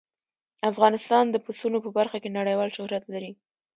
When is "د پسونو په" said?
1.29-1.89